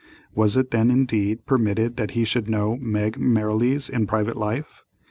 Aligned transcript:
Was 0.33 0.57
it 0.57 0.71
then, 0.71 0.89
indeed, 0.89 1.45
permitted 1.45 1.95
that 1.97 2.09
he 2.17 2.23
should 2.23 2.49
know 2.49 2.75
Meg 2.75 3.19
Merrilees 3.19 3.87
in 3.87 4.07
private 4.07 4.35
life? 4.35 4.81